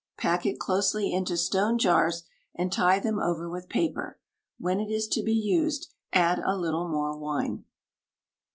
Pack 0.17 0.47
it 0.47 0.57
closely 0.57 1.13
into 1.13 1.37
stone 1.37 1.77
jars, 1.77 2.23
and 2.55 2.73
tie 2.73 2.97
them 2.97 3.19
over 3.19 3.47
with 3.47 3.69
paper. 3.69 4.17
When 4.57 4.79
it 4.79 4.89
is 4.89 5.07
to 5.09 5.21
be 5.21 5.31
used, 5.35 5.91
add 6.11 6.39
a 6.43 6.57
little 6.57 6.87
more 6.87 7.15
wine. 7.15 7.65